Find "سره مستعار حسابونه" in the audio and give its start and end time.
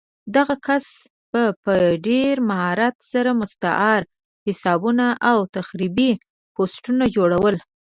3.11-5.05